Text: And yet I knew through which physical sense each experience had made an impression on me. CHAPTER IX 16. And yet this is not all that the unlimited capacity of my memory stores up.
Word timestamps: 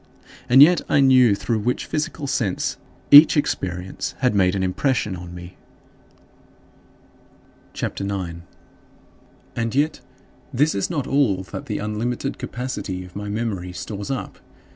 And 0.49 0.63
yet 0.63 0.81
I 0.89 0.99
knew 0.99 1.35
through 1.35 1.59
which 1.59 1.85
physical 1.85 2.25
sense 2.25 2.77
each 3.11 3.37
experience 3.37 4.15
had 4.17 4.33
made 4.33 4.55
an 4.55 4.63
impression 4.63 5.15
on 5.15 5.35
me. 5.35 5.57
CHAPTER 7.73 8.03
IX 8.05 8.11
16. 9.53 9.53
And 9.57 9.75
yet 9.75 10.01
this 10.51 10.73
is 10.73 10.89
not 10.89 11.05
all 11.05 11.43
that 11.43 11.67
the 11.67 11.77
unlimited 11.77 12.39
capacity 12.39 13.05
of 13.05 13.15
my 13.15 13.29
memory 13.29 13.73
stores 13.73 14.09
up. 14.09 14.39